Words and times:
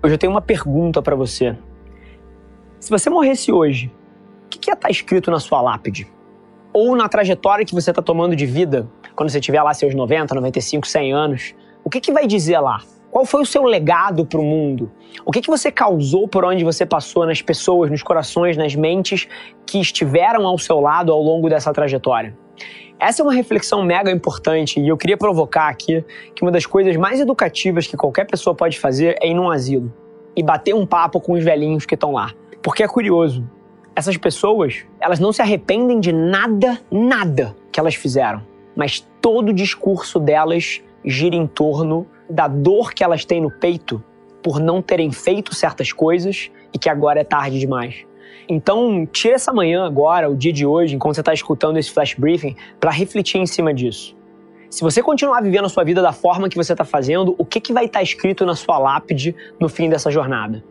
Hoje 0.00 0.14
eu 0.14 0.18
tenho 0.18 0.32
uma 0.32 0.40
pergunta 0.40 1.02
para 1.02 1.16
você. 1.16 1.56
Se 2.78 2.88
você 2.88 3.10
morresse 3.10 3.50
hoje, 3.50 3.92
o 4.44 4.48
que, 4.48 4.70
ia 4.70 4.74
estar 4.74 4.86
tá 4.86 4.90
escrito 4.90 5.28
na 5.28 5.40
sua 5.40 5.60
lápide? 5.60 6.06
Ou 6.72 6.94
na 6.94 7.08
trajetória 7.08 7.64
que 7.64 7.74
você 7.74 7.90
está 7.90 8.00
tomando 8.00 8.36
de 8.36 8.46
vida, 8.46 8.88
quando 9.16 9.28
você 9.28 9.40
tiver 9.40 9.60
lá 9.60 9.74
seus 9.74 9.96
90, 9.96 10.36
95, 10.36 10.86
100 10.86 11.12
anos, 11.12 11.54
o 11.82 11.90
que, 11.90 12.00
que 12.00 12.12
vai 12.12 12.28
dizer 12.28 12.60
lá? 12.60 12.80
Qual 13.10 13.24
foi 13.24 13.42
o 13.42 13.46
seu 13.46 13.64
legado 13.64 14.24
para 14.24 14.38
o 14.38 14.44
mundo? 14.44 14.88
O 15.26 15.32
que, 15.32 15.40
que 15.40 15.50
você 15.50 15.72
causou 15.72 16.28
por 16.28 16.44
onde 16.44 16.62
você 16.62 16.86
passou 16.86 17.26
nas 17.26 17.42
pessoas, 17.42 17.90
nos 17.90 18.02
corações, 18.02 18.56
nas 18.56 18.76
mentes 18.76 19.26
que 19.66 19.80
estiveram 19.80 20.46
ao 20.46 20.58
seu 20.58 20.78
lado 20.78 21.12
ao 21.12 21.20
longo 21.20 21.48
dessa 21.48 21.72
trajetória? 21.72 22.38
Essa 23.00 23.22
é 23.22 23.24
uma 23.24 23.32
reflexão 23.32 23.82
mega 23.84 24.10
importante 24.10 24.80
e 24.80 24.88
eu 24.88 24.96
queria 24.96 25.16
provocar 25.16 25.68
aqui 25.68 26.04
que 26.34 26.42
uma 26.42 26.50
das 26.50 26.66
coisas 26.66 26.96
mais 26.96 27.20
educativas 27.20 27.86
que 27.86 27.96
qualquer 27.96 28.26
pessoa 28.26 28.56
pode 28.56 28.78
fazer 28.78 29.16
é 29.20 29.28
ir 29.28 29.34
num 29.34 29.48
asilo 29.48 29.92
e 30.34 30.42
bater 30.42 30.74
um 30.74 30.84
papo 30.84 31.20
com 31.20 31.34
os 31.34 31.44
velhinhos 31.44 31.86
que 31.86 31.94
estão 31.94 32.12
lá. 32.12 32.32
Porque 32.60 32.82
é 32.82 32.88
curioso, 32.88 33.48
essas 33.94 34.16
pessoas, 34.16 34.84
elas 35.00 35.20
não 35.20 35.32
se 35.32 35.40
arrependem 35.40 36.00
de 36.00 36.12
nada, 36.12 36.80
nada 36.90 37.54
que 37.70 37.78
elas 37.78 37.94
fizeram, 37.94 38.42
mas 38.74 39.06
todo 39.20 39.50
o 39.50 39.52
discurso 39.52 40.18
delas 40.18 40.82
gira 41.04 41.36
em 41.36 41.46
torno 41.46 42.04
da 42.28 42.48
dor 42.48 42.92
que 42.92 43.04
elas 43.04 43.24
têm 43.24 43.40
no 43.40 43.50
peito 43.50 44.02
por 44.42 44.58
não 44.58 44.82
terem 44.82 45.12
feito 45.12 45.54
certas 45.54 45.92
coisas 45.92 46.50
e 46.74 46.78
que 46.78 46.88
agora 46.88 47.20
é 47.20 47.24
tarde 47.24 47.60
demais. 47.60 48.07
Então, 48.48 49.04
tira 49.04 49.34
essa 49.34 49.52
manhã 49.52 49.84
agora, 49.84 50.30
o 50.30 50.34
dia 50.34 50.52
de 50.52 50.64
hoje, 50.64 50.94
enquanto 50.94 51.16
você 51.16 51.20
está 51.20 51.34
escutando 51.34 51.76
esse 51.76 51.90
flash 51.90 52.14
briefing, 52.14 52.56
para 52.80 52.90
refletir 52.90 53.38
em 53.38 53.46
cima 53.46 53.74
disso. 53.74 54.16
Se 54.70 54.82
você 54.82 55.02
continuar 55.02 55.42
vivendo 55.42 55.66
a 55.66 55.68
sua 55.68 55.84
vida 55.84 56.00
da 56.00 56.12
forma 56.12 56.48
que 56.48 56.56
você 56.56 56.72
está 56.72 56.84
fazendo, 56.84 57.34
o 57.36 57.44
que, 57.44 57.60
que 57.60 57.72
vai 57.72 57.84
estar 57.84 57.98
tá 57.98 58.02
escrito 58.02 58.46
na 58.46 58.54
sua 58.54 58.78
lápide 58.78 59.36
no 59.60 59.68
fim 59.68 59.90
dessa 59.90 60.10
jornada? 60.10 60.64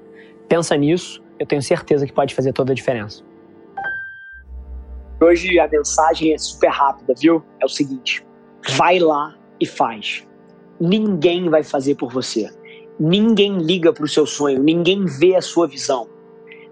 Pensa 0.49 0.75
nisso, 0.75 1.23
eu 1.39 1.45
tenho 1.45 1.61
certeza 1.61 2.05
que 2.05 2.13
pode 2.13 2.33
fazer 2.33 2.51
toda 2.51 2.71
a 2.71 2.75
diferença. 2.75 3.23
Hoje 5.21 5.59
a 5.59 5.67
mensagem 5.67 6.33
é 6.33 6.37
super 6.37 6.69
rápida, 6.69 7.13
viu? 7.19 7.43
É 7.59 7.65
o 7.65 7.69
seguinte: 7.69 8.25
vai 8.75 8.99
lá 8.99 9.35
e 9.59 9.65
faz. 9.65 10.27
Ninguém 10.79 11.49
vai 11.49 11.63
fazer 11.63 11.95
por 11.95 12.11
você. 12.11 12.49
Ninguém 12.99 13.57
liga 13.57 13.91
para 13.91 14.05
o 14.05 14.07
seu 14.07 14.25
sonho, 14.25 14.61
ninguém 14.61 15.05
vê 15.05 15.35
a 15.35 15.41
sua 15.41 15.67
visão. 15.67 16.07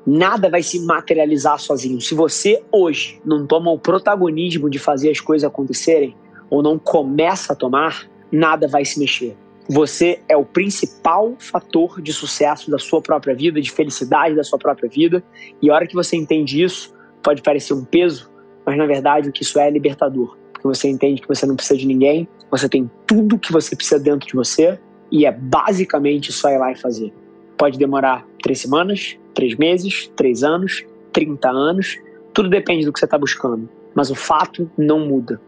Nada 0.05 0.49
vai 0.49 0.61
se 0.61 0.79
materializar 0.79 1.59
sozinho. 1.59 1.99
Se 1.99 2.13
você 2.13 2.63
hoje 2.71 3.19
não 3.25 3.47
toma 3.47 3.71
o 3.71 3.79
protagonismo 3.79 4.69
de 4.69 4.77
fazer 4.77 5.09
as 5.09 5.19
coisas 5.19 5.47
acontecerem, 5.47 6.15
ou 6.49 6.61
não 6.61 6.77
começa 6.77 7.53
a 7.53 7.55
tomar, 7.55 8.07
nada 8.31 8.67
vai 8.67 8.85
se 8.85 8.99
mexer. 8.99 9.35
Você 9.67 10.19
é 10.29 10.37
o 10.37 10.45
principal 10.45 11.33
fator 11.39 11.99
de 11.99 12.13
sucesso 12.13 12.69
da 12.69 12.77
sua 12.77 13.01
própria 13.01 13.33
vida, 13.33 13.59
de 13.59 13.71
felicidade 13.71 14.35
da 14.35 14.43
sua 14.43 14.59
própria 14.59 14.87
vida. 14.87 15.23
E 15.59 15.71
a 15.71 15.73
hora 15.73 15.87
que 15.87 15.95
você 15.95 16.15
entende 16.15 16.61
isso, 16.61 16.93
pode 17.23 17.41
parecer 17.41 17.73
um 17.73 17.83
peso, 17.83 18.29
mas 18.63 18.77
na 18.77 18.85
verdade 18.85 19.29
o 19.29 19.31
que 19.31 19.41
isso 19.41 19.57
é 19.59 19.67
é 19.67 19.71
libertador. 19.71 20.37
Porque 20.53 20.67
você 20.67 20.87
entende 20.87 21.21
que 21.21 21.27
você 21.27 21.47
não 21.47 21.55
precisa 21.55 21.79
de 21.79 21.87
ninguém, 21.87 22.27
você 22.51 22.69
tem 22.69 22.89
tudo 23.07 23.39
que 23.39 23.51
você 23.51 23.75
precisa 23.75 23.99
dentro 23.99 24.27
de 24.27 24.33
você 24.33 24.79
e 25.11 25.25
é 25.25 25.31
basicamente 25.31 26.31
só 26.31 26.49
ir 26.49 26.59
lá 26.59 26.71
e 26.71 26.75
fazer. 26.75 27.11
Pode 27.57 27.79
demorar 27.79 28.25
três 28.43 28.61
semanas, 28.61 29.17
três 29.35 29.55
meses, 29.55 30.07
três 30.15 30.43
anos, 30.43 30.83
30 31.11 31.49
anos, 31.49 31.99
tudo 32.33 32.49
depende 32.49 32.85
do 32.85 32.91
que 32.91 32.99
você 32.99 33.05
está 33.05 33.17
buscando. 33.17 33.69
Mas 33.93 34.09
o 34.09 34.15
fato 34.15 34.69
não 34.77 35.05
muda. 35.05 35.39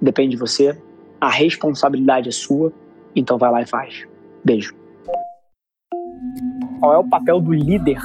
Depende 0.00 0.32
de 0.32 0.36
você, 0.36 0.76
a 1.20 1.30
responsabilidade 1.30 2.28
é 2.28 2.32
sua, 2.32 2.72
então 3.14 3.38
vai 3.38 3.50
lá 3.50 3.62
e 3.62 3.66
faz. 3.66 4.06
Beijo. 4.44 4.74
Qual 6.80 6.92
é 6.92 6.98
o 6.98 7.08
papel 7.08 7.40
do 7.40 7.52
líder 7.52 8.00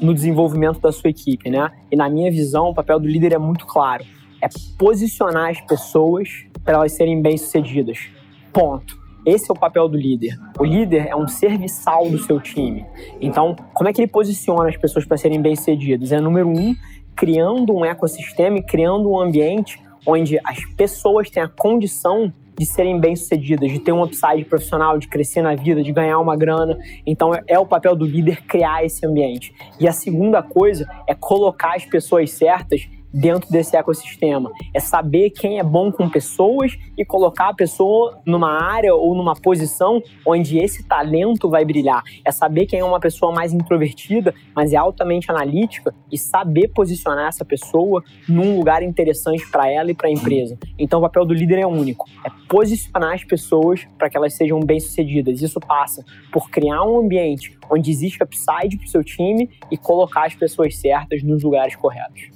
no 0.00 0.14
desenvolvimento 0.14 0.80
da 0.80 0.90
sua 0.90 1.10
equipe, 1.10 1.50
né? 1.50 1.70
E 1.90 1.96
na 1.96 2.08
minha 2.08 2.30
visão, 2.30 2.70
o 2.70 2.74
papel 2.74 2.98
do 2.98 3.06
líder 3.06 3.32
é 3.32 3.38
muito 3.38 3.66
claro. 3.66 4.04
É 4.42 4.48
posicionar 4.78 5.50
as 5.50 5.60
pessoas 5.60 6.28
para 6.64 6.74
elas 6.74 6.92
serem 6.92 7.20
bem-sucedidas. 7.20 8.08
Ponto. 8.52 8.99
Esse 9.30 9.48
é 9.48 9.54
o 9.54 9.56
papel 9.56 9.88
do 9.88 9.96
líder. 9.96 10.36
O 10.58 10.64
líder 10.64 11.06
é 11.06 11.14
um 11.14 11.28
serviçal 11.28 12.10
do 12.10 12.18
seu 12.18 12.40
time. 12.40 12.84
Então, 13.20 13.54
como 13.72 13.88
é 13.88 13.92
que 13.92 14.00
ele 14.00 14.10
posiciona 14.10 14.68
as 14.68 14.76
pessoas 14.76 15.04
para 15.04 15.16
serem 15.16 15.40
bem-sucedidas? 15.40 16.10
É 16.10 16.20
número 16.20 16.48
um, 16.48 16.74
criando 17.14 17.72
um 17.72 17.84
ecossistema 17.84 18.58
e 18.58 18.62
criando 18.62 19.08
um 19.08 19.20
ambiente 19.20 19.80
onde 20.04 20.40
as 20.44 20.64
pessoas 20.74 21.30
têm 21.30 21.42
a 21.42 21.48
condição 21.48 22.32
de 22.58 22.66
serem 22.66 22.98
bem-sucedidas, 22.98 23.70
de 23.70 23.78
ter 23.78 23.92
um 23.92 24.02
upside 24.02 24.44
profissional, 24.44 24.98
de 24.98 25.08
crescer 25.08 25.42
na 25.42 25.54
vida, 25.54 25.82
de 25.82 25.92
ganhar 25.92 26.18
uma 26.18 26.36
grana. 26.36 26.76
Então 27.06 27.30
é, 27.46 27.58
o 27.58 27.64
papel 27.64 27.94
do 27.94 28.04
líder 28.04 28.42
criar 28.42 28.84
esse 28.84 29.06
ambiente. 29.06 29.54
E 29.78 29.86
a 29.86 29.92
segunda 29.92 30.42
coisa 30.42 30.86
é 31.06 31.14
colocar 31.14 31.76
as 31.76 31.84
pessoas 31.84 32.32
certas 32.32 32.88
dentro 33.12 33.50
desse 33.50 33.76
ecossistema. 33.76 34.50
É 34.74 34.80
saber 34.80 35.30
quem 35.30 35.58
é 35.58 35.62
bom 35.62 35.90
com 35.90 36.08
pessoas 36.08 36.76
e 36.96 37.04
colocar 37.04 37.48
a 37.48 37.54
pessoa 37.54 38.20
numa 38.24 38.62
área 38.62 38.94
ou 38.94 39.14
numa 39.14 39.34
posição 39.34 40.02
onde 40.26 40.58
esse 40.58 40.84
talento 40.84 41.48
vai 41.48 41.64
brilhar. 41.64 42.02
É 42.24 42.30
saber 42.30 42.66
quem 42.66 42.80
é 42.80 42.84
uma 42.84 43.00
pessoa 43.00 43.32
mais 43.32 43.52
introvertida, 43.52 44.34
mas 44.54 44.72
é 44.72 44.76
altamente 44.76 45.30
analítica 45.30 45.94
e 46.10 46.18
saber 46.18 46.68
posicionar 46.68 47.28
essa 47.28 47.44
pessoa 47.44 48.02
num 48.28 48.56
lugar 48.56 48.82
interessante 48.82 49.48
para 49.50 49.70
ela 49.70 49.90
e 49.90 49.94
para 49.94 50.08
a 50.08 50.12
empresa. 50.12 50.58
Então 50.78 51.00
o 51.00 51.02
papel 51.02 51.24
do 51.24 51.34
líder 51.34 51.58
é 51.58 51.66
único, 51.66 52.08
é 52.24 52.30
posicionar 52.48 53.14
as 53.14 53.24
pessoas 53.24 53.86
para 53.98 54.08
que 54.08 54.16
elas 54.16 54.34
sejam 54.34 54.60
bem-sucedidas. 54.60 55.42
Isso 55.42 55.60
passa 55.60 56.04
por 56.32 56.50
criar 56.50 56.82
um 56.84 56.98
ambiente 56.98 57.58
onde 57.70 57.90
existe 57.90 58.22
upside 58.22 58.76
para 58.76 58.86
o 58.86 58.88
seu 58.88 59.04
time 59.04 59.48
e 59.70 59.76
colocar 59.76 60.26
as 60.26 60.34
pessoas 60.34 60.76
certas 60.76 61.22
nos 61.22 61.42
lugares 61.42 61.76
corretos. 61.76 62.30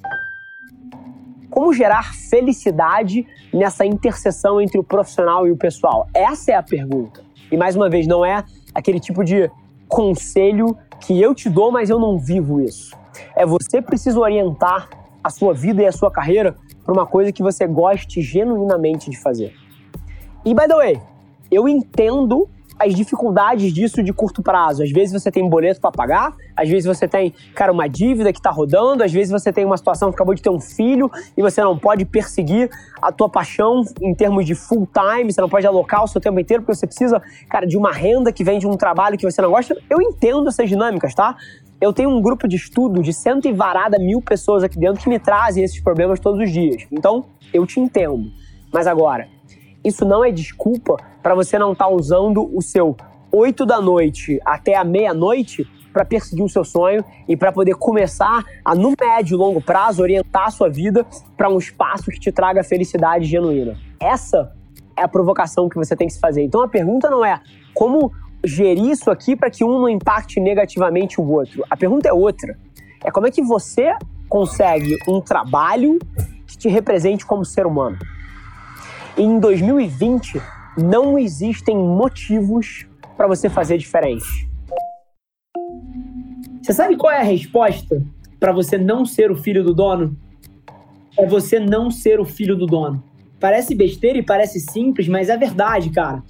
Como 1.55 1.73
gerar 1.73 2.13
felicidade 2.13 3.25
nessa 3.53 3.87
interseção 3.87 4.61
entre 4.61 4.77
o 4.77 4.83
profissional 4.83 5.47
e 5.47 5.53
o 5.53 5.57
pessoal? 5.57 6.09
Essa 6.13 6.51
é 6.51 6.55
a 6.57 6.63
pergunta. 6.65 7.23
E 7.49 7.57
mais 7.57 7.77
uma 7.77 7.89
vez, 7.89 8.09
não 8.09 8.27
é 8.27 8.43
aquele 8.75 8.99
tipo 8.99 9.23
de 9.23 9.49
conselho 9.87 10.77
que 10.99 11.23
eu 11.23 11.33
te 11.33 11.49
dou, 11.49 11.71
mas 11.71 11.91
eu 11.91 12.01
não 12.01 12.19
vivo 12.19 12.61
isso. 12.61 12.99
É 13.37 13.47
você 13.47 13.81
precisa 13.81 14.19
orientar 14.19 14.89
a 15.23 15.31
sua 15.31 15.55
vida 15.55 15.81
e 15.81 15.87
a 15.87 15.93
sua 15.93 16.11
carreira 16.11 16.57
para 16.85 16.93
uma 16.93 17.07
coisa 17.07 17.31
que 17.31 17.41
você 17.41 17.69
goste 17.69 18.21
genuinamente 18.21 19.09
de 19.09 19.17
fazer. 19.17 19.55
E 20.45 20.53
by 20.53 20.67
the 20.67 20.75
way, 20.75 21.03
eu 21.53 21.69
entendo 21.69 22.49
as 22.79 22.95
dificuldades 22.95 23.73
disso 23.73 24.03
de 24.03 24.13
curto 24.13 24.43
prazo. 24.43 24.83
Às 24.83 24.91
vezes 24.91 25.13
você 25.13 25.31
tem 25.31 25.43
um 25.43 25.49
boleto 25.49 25.81
para 25.81 25.91
pagar, 25.91 26.35
às 26.57 26.69
vezes 26.69 26.85
você 26.85 27.07
tem, 27.07 27.33
cara, 27.55 27.73
uma 27.73 27.89
dívida 27.89 28.33
que 28.33 28.39
está 28.39 28.51
rodando, 28.51 29.03
às 29.03 29.13
vezes 29.13 29.31
você 29.31 29.53
tem 29.53 29.65
uma 29.65 29.77
situação 29.77 30.11
que 30.11 30.15
acabou 30.15 30.35
de 30.35 30.43
ter 30.43 30.51
um 30.51 30.61
filho 30.61 31.11
e 31.37 31.43
você 31.43 31.61
não 31.63 31.79
pode 31.79 32.05
perseguir 32.05 32.71
a 33.01 33.13
tua 33.13 33.29
paixão 33.29 33.83
em 34.03 34.15
termos 34.15 34.45
de 34.45 34.55
full 34.55 34.89
time, 34.93 35.33
você 35.33 35.41
não 35.41 35.49
pode 35.49 35.67
alocar 35.67 36.05
o 36.05 36.07
seu 36.09 36.21
tempo 36.21 36.39
inteiro 36.41 36.63
porque 36.63 36.75
você 36.75 36.87
precisa, 36.87 37.23
cara, 37.49 37.67
de 37.67 37.77
uma 37.77 37.93
renda 37.93 38.33
que 38.33 38.45
vem 38.45 38.59
de 38.59 38.67
um 38.67 38.77
trabalho 38.77 39.17
que 39.17 39.31
você 39.31 39.41
não 39.41 39.51
gosta. 39.51 39.77
Eu 39.89 40.01
entendo 40.01 40.49
essas 40.49 40.69
dinâmicas, 40.69 41.15
tá? 41.15 41.37
Eu 41.81 41.93
tenho 41.93 42.09
um 42.09 42.23
grupo 42.23 42.49
de 42.49 42.57
estudo 42.57 43.03
de 43.03 43.13
cento 43.13 43.47
e 43.47 43.53
varada 43.53 43.99
mil 43.99 44.23
pessoas 44.23 44.63
aqui 44.63 44.79
dentro 44.79 45.03
que 45.03 45.09
me 45.09 45.19
trazem 45.19 45.63
esses 45.63 45.81
problemas 45.81 46.19
todos 46.19 46.41
os 46.41 46.51
dias. 46.51 46.87
Então, 46.91 47.27
eu 47.53 47.67
te 47.67 47.79
entendo. 47.79 48.31
Mas 48.73 48.87
agora, 48.87 49.29
isso 49.85 50.05
não 50.05 50.25
é 50.25 50.31
desculpa 50.31 50.97
para 51.23 51.35
você 51.35 51.59
não 51.59 51.73
estar 51.73 51.87
tá 51.87 51.91
usando 51.91 52.51
o 52.57 52.63
seu 52.63 52.97
8 53.31 53.67
da 53.67 53.81
noite 53.81 54.41
até 54.45 54.77
a 54.77 54.85
meia-noite 54.85 55.69
para 55.93 56.05
perseguir 56.05 56.45
o 56.45 56.49
seu 56.49 56.65
sonho 56.65 57.05
e 57.29 57.37
para 57.37 57.53
poder 57.53 57.75
começar 57.75 58.45
a, 58.65 58.75
no 58.75 58.95
médio 59.01 59.37
e 59.37 59.39
longo 59.39 59.61
prazo, 59.61 60.03
orientar 60.03 60.47
a 60.47 60.51
sua 60.51 60.69
vida 60.69 61.07
para 61.37 61.49
um 61.49 61.59
espaço 61.59 62.11
que 62.11 62.19
te 62.19 62.33
traga 62.33 62.65
felicidade 62.65 63.25
genuína. 63.27 63.79
Essa 64.01 64.53
é 64.97 65.03
a 65.03 65.09
provocação 65.09 65.69
que 65.69 65.77
você 65.77 65.95
tem 65.95 66.09
que 66.09 66.15
se 66.15 66.21
fazer. 66.21 66.43
Então 66.43 66.63
a 66.63 66.69
pergunta 66.69 67.09
não 67.09 67.25
é 67.25 67.41
como 67.73 68.13
gerir 68.45 68.91
isso 68.91 69.11
aqui 69.11 69.37
para 69.37 69.51
que 69.51 69.65
um 69.65 69.81
não 69.81 69.89
impacte 69.89 70.41
negativamente 70.41 71.21
o 71.21 71.29
outro. 71.31 71.65
A 71.71 71.77
pergunta 71.77 72.09
é 72.09 72.13
outra. 72.13 72.59
É 73.05 73.11
como 73.11 73.27
é 73.27 73.31
que 73.31 73.43
você 73.43 73.95
consegue 74.29 74.97
um 75.09 75.21
trabalho 75.21 75.99
que 76.47 76.59
te 76.59 76.69
represente 76.69 77.25
como 77.25 77.45
ser 77.45 77.67
humano. 77.67 77.99
Em 79.17 79.39
2020, 79.39 80.43
não 80.77 81.17
existem 81.17 81.77
motivos 81.77 82.85
para 83.17 83.29
você 83.29 83.49
fazer 83.49 83.79
diferente. 83.79 84.49
Você 86.61 86.73
sabe 86.73 86.97
qual 86.97 87.13
é 87.13 87.21
a 87.21 87.25
resposta 87.25 88.03
para 88.41 88.51
você 88.51 88.77
não 88.77 89.07
ser 89.07 89.31
o 89.31 89.37
filho 89.37 89.63
do 89.63 89.73
dono? 89.73 90.17
É 91.17 91.25
você 91.25 91.61
não 91.61 91.93
ser 91.93 92.19
o 92.19 92.25
filho 92.25 92.57
do 92.57 92.67
dono. 92.67 93.05
Parece 93.39 93.73
besteira 93.73 94.19
e 94.19 94.23
parece 94.23 94.59
simples, 94.59 95.07
mas 95.07 95.29
é 95.29 95.37
verdade, 95.37 95.91
cara. 95.91 96.21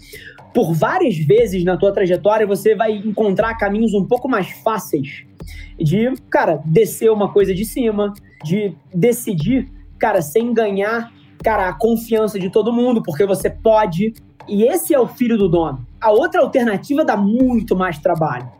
Por 0.53 0.75
várias 0.75 1.17
vezes 1.17 1.65
na 1.65 1.79
tua 1.79 1.91
trajetória 1.91 2.47
você 2.47 2.75
vai 2.75 2.93
encontrar 2.93 3.57
caminhos 3.57 3.95
um 3.95 4.05
pouco 4.05 4.29
mais 4.29 4.51
fáceis 4.63 5.25
de, 5.79 6.13
cara, 6.29 6.61
descer 6.67 7.11
uma 7.11 7.33
coisa 7.33 7.55
de 7.55 7.65
cima, 7.65 8.13
de 8.45 8.75
decidir, 8.95 9.71
cara, 9.99 10.21
sem 10.21 10.53
ganhar, 10.53 11.11
cara, 11.45 11.69
a 11.69 11.73
confiança 11.75 12.39
de 12.39 12.49
todo 12.49 12.73
mundo, 12.73 13.03
porque 13.03 13.27
você 13.27 13.51
pode. 13.51 14.15
E 14.49 14.65
esse 14.65 14.95
é 14.95 14.99
o 14.99 15.07
filho 15.07 15.37
do 15.37 15.49
dono. 15.49 15.87
A 16.01 16.11
outra 16.11 16.41
alternativa 16.41 17.05
dá 17.05 17.17
muito 17.17 17.77
mais 17.77 17.99
trabalho, 17.99 18.51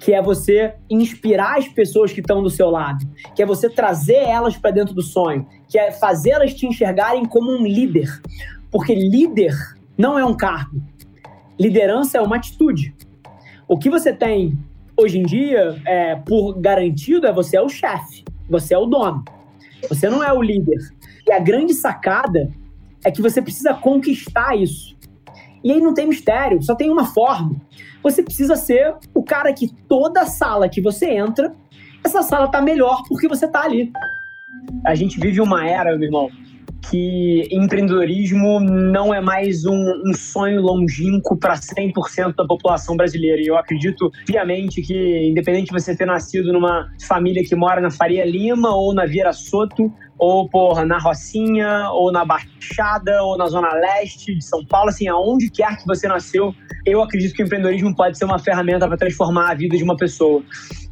que 0.00 0.12
é 0.12 0.20
você 0.20 0.74
inspirar 0.90 1.56
as 1.56 1.68
pessoas 1.68 2.12
que 2.12 2.20
estão 2.20 2.42
do 2.42 2.50
seu 2.50 2.68
lado, 2.68 3.06
que 3.34 3.42
é 3.42 3.46
você 3.46 3.70
trazer 3.70 4.16
elas 4.16 4.56
para 4.56 4.72
dentro 4.72 4.92
do 4.92 5.02
sonho, 5.02 5.46
que 5.68 5.78
é 5.78 5.92
fazê-las 5.92 6.52
te 6.52 6.66
enxergarem 6.66 7.24
como 7.24 7.50
um 7.50 7.64
líder. 7.64 8.20
Porque 8.72 8.94
líder 8.94 9.54
não 9.96 10.18
é 10.18 10.24
um 10.24 10.34
cargo. 10.34 10.82
Liderança 11.58 12.18
é 12.18 12.20
uma 12.20 12.36
atitude. 12.36 12.94
O 13.68 13.78
que 13.78 13.88
você 13.88 14.12
tem 14.12 14.58
hoje 14.96 15.18
em 15.18 15.22
dia, 15.22 15.80
é, 15.86 16.16
por 16.16 16.58
garantido, 16.58 17.26
é 17.26 17.32
você 17.32 17.56
é 17.56 17.62
o 17.62 17.68
chefe, 17.68 18.24
você 18.48 18.74
é 18.74 18.78
o 18.78 18.86
dono. 18.86 19.24
Você 19.88 20.08
não 20.08 20.22
é 20.22 20.32
o 20.32 20.42
líder. 20.42 20.78
E 21.26 21.32
a 21.32 21.38
grande 21.38 21.74
sacada 21.74 22.50
é 23.04 23.10
que 23.10 23.22
você 23.22 23.42
precisa 23.42 23.74
conquistar 23.74 24.56
isso. 24.56 24.96
E 25.62 25.72
aí 25.72 25.80
não 25.80 25.94
tem 25.94 26.06
mistério, 26.06 26.62
só 26.62 26.74
tem 26.74 26.90
uma 26.90 27.06
forma. 27.06 27.56
Você 28.02 28.22
precisa 28.22 28.54
ser 28.54 28.94
o 29.12 29.22
cara 29.22 29.52
que 29.52 29.68
toda 29.88 30.26
sala 30.26 30.68
que 30.68 30.80
você 30.80 31.10
entra, 31.10 31.54
essa 32.04 32.22
sala 32.22 32.48
tá 32.48 32.60
melhor 32.60 33.02
porque 33.08 33.26
você 33.26 33.48
tá 33.48 33.62
ali. 33.62 33.90
A 34.84 34.94
gente 34.94 35.18
vive 35.18 35.40
uma 35.40 35.68
era, 35.68 35.96
meu 35.96 36.06
irmão, 36.06 36.30
que 36.90 37.48
empreendedorismo 37.50 38.60
não 38.60 39.12
é 39.12 39.20
mais 39.20 39.64
um, 39.64 40.02
um 40.06 40.14
sonho 40.14 40.60
longínquo 40.60 41.36
para 41.36 41.54
100% 41.54 42.34
da 42.36 42.46
população 42.46 42.96
brasileira. 42.96 43.42
E 43.42 43.46
eu 43.46 43.56
acredito 43.56 44.10
piamente 44.24 44.80
que, 44.82 45.28
independente 45.28 45.66
de 45.66 45.72
você 45.72 45.96
ter 45.96 46.06
nascido 46.06 46.52
numa 46.52 46.88
família 47.08 47.42
que 47.44 47.56
mora 47.56 47.80
na 47.80 47.90
Faria 47.90 48.24
Lima 48.24 48.74
ou 48.74 48.94
na 48.94 49.04
Vieira 49.04 49.32
Soto, 49.32 49.92
ou 50.18 50.48
porra, 50.48 50.84
na 50.84 50.98
Rocinha, 50.98 51.90
ou 51.90 52.10
na 52.10 52.24
Baixada, 52.24 53.22
ou 53.22 53.36
na 53.36 53.46
Zona 53.46 53.72
Leste 53.74 54.34
de 54.34 54.44
São 54.44 54.64
Paulo, 54.64 54.88
assim, 54.88 55.08
aonde 55.08 55.50
quer 55.50 55.76
que 55.76 55.86
você 55.86 56.08
nasceu, 56.08 56.54
eu 56.84 57.02
acredito 57.02 57.34
que 57.34 57.42
o 57.42 57.46
empreendedorismo 57.46 57.94
pode 57.94 58.16
ser 58.16 58.24
uma 58.24 58.38
ferramenta 58.38 58.86
para 58.86 58.96
transformar 58.96 59.50
a 59.50 59.54
vida 59.54 59.76
de 59.76 59.82
uma 59.82 59.96
pessoa. 59.96 60.42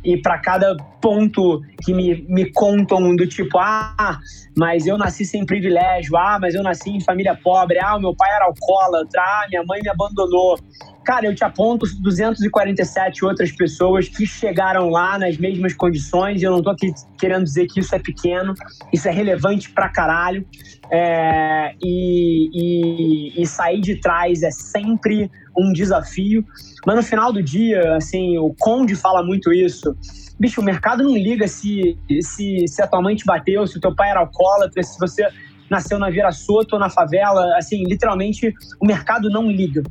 E 0.05 0.19
para 0.19 0.39
cada 0.39 0.77
ponto 1.01 1.63
que 1.83 1.95
me, 1.95 2.27
me 2.29 2.53
contam 2.53 3.17
do 3.17 3.27
tipo, 3.27 3.59
ah, 3.59 4.19
mas 4.57 4.87
eu 4.87 4.99
nasci 4.99 5.25
sem 5.25 5.47
privilégio, 5.47 6.17
ah, 6.17 6.39
mas 6.39 6.55
eu 6.55 6.63
nasci 6.63 6.91
em 6.91 7.01
família 7.01 7.39
pobre, 7.43 7.79
ah, 7.79 7.99
meu 7.99 8.15
pai 8.15 8.31
era 8.31 8.45
alcoólatra, 8.45 9.23
ah, 9.23 9.47
minha 9.49 9.63
mãe 9.67 9.81
me 9.83 9.89
abandonou. 9.89 10.59
Cara, 11.05 11.27
eu 11.27 11.35
te 11.35 11.45
aponto 11.45 11.87
247 12.01 13.25
outras 13.25 13.53
pessoas 13.53 14.09
que 14.09 14.27
chegaram 14.27 14.89
lá 14.89 15.19
nas 15.19 15.37
mesmas 15.37 15.75
condições. 15.75 16.43
Eu 16.43 16.51
não 16.51 16.63
tô 16.63 16.71
aqui 16.71 16.93
querendo 17.19 17.45
dizer 17.45 17.67
que 17.67 17.81
isso 17.81 17.95
é 17.95 17.99
pequeno, 17.99 18.55
isso 18.93 19.07
é 19.07 19.11
relevante 19.11 19.71
pra 19.71 19.91
caralho. 19.91 20.47
É, 20.91 21.75
e, 21.83 22.49
e, 22.53 23.43
e 23.43 23.47
sair 23.47 23.81
de 23.81 23.97
trás 23.97 24.43
é 24.43 24.51
sempre 24.51 25.31
um 25.57 25.73
desafio. 25.73 26.45
Mas 26.87 26.97
no 26.97 27.03
final 27.03 27.33
do 27.33 27.43
dia, 27.43 27.97
assim, 27.97 28.39
o 28.39 28.55
Conde 28.59 28.97
fala 28.97 29.23
muito 29.23 29.53
isso. 29.53 29.95
Bicho, 30.39 30.61
o 30.61 30.65
mercado 30.65 31.05
não 31.05 31.17
liga 31.17 31.47
se, 31.47 31.99
se, 32.23 32.67
se 32.67 32.83
a 32.83 32.87
tua 32.87 33.03
mãe 33.03 33.15
te 33.15 33.25
bateu, 33.25 33.67
se 33.67 33.77
o 33.77 33.81
teu 33.81 33.95
pai 33.95 34.11
era 34.11 34.21
alcoólatra, 34.21 34.83
se 34.83 34.99
você 34.99 35.27
nasceu 35.71 35.99
na 35.99 36.11
Vira 36.11 36.31
Soto 36.33 36.79
na 36.79 36.91
favela, 36.91 37.57
assim, 37.57 37.85
literalmente 37.85 38.53
o 38.81 38.87
mercado 38.87 39.31
não 39.31 39.51
liga. 39.51 39.83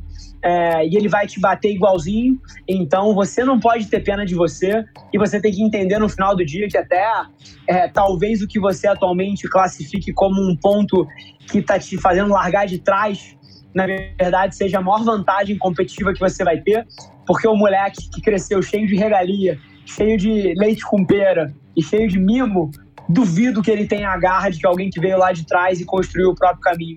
É, 0.42 0.86
e 0.86 0.94
ele 0.94 1.08
vai 1.08 1.26
te 1.26 1.40
bater 1.40 1.72
igualzinho, 1.72 2.38
então 2.68 3.14
você 3.14 3.42
não 3.44 3.58
pode 3.58 3.86
ter 3.86 4.00
pena 4.00 4.26
de 4.26 4.34
você. 4.34 4.84
E 5.12 5.18
você 5.18 5.40
tem 5.40 5.50
que 5.50 5.62
entender 5.62 5.98
no 5.98 6.08
final 6.08 6.36
do 6.36 6.44
dia 6.44 6.68
que 6.68 6.76
até 6.76 7.02
é, 7.66 7.88
talvez 7.88 8.42
o 8.42 8.46
que 8.46 8.60
você 8.60 8.86
atualmente 8.86 9.48
classifique 9.48 10.12
como 10.12 10.40
um 10.42 10.54
ponto 10.54 11.06
que 11.50 11.58
está 11.58 11.78
te 11.78 11.96
fazendo 11.96 12.28
largar 12.30 12.66
de 12.66 12.78
trás, 12.78 13.36
na 13.74 13.86
verdade 13.86 14.54
seja 14.54 14.78
a 14.78 14.82
maior 14.82 15.02
vantagem 15.02 15.56
competitiva 15.56 16.12
que 16.12 16.20
você 16.20 16.44
vai 16.44 16.60
ter, 16.60 16.86
porque 17.26 17.48
o 17.48 17.56
moleque 17.56 18.08
que 18.10 18.20
cresceu 18.20 18.60
cheio 18.62 18.86
de 18.86 18.96
regalia, 18.96 19.58
cheio 19.86 20.18
de 20.18 20.54
leite 20.58 20.84
com 20.84 21.04
pera 21.04 21.54
e 21.76 21.82
cheio 21.82 22.08
de 22.08 22.18
mimo, 22.18 22.70
duvido 23.08 23.62
que 23.62 23.70
ele 23.70 23.86
tenha 23.86 24.10
a 24.10 24.16
garra 24.16 24.50
de 24.50 24.58
que 24.58 24.66
alguém 24.66 24.90
que 24.90 25.00
veio 25.00 25.18
lá 25.18 25.32
de 25.32 25.44
trás 25.44 25.80
e 25.80 25.84
construiu 25.84 26.30
o 26.30 26.34
próprio 26.34 26.60
caminho. 26.60 26.96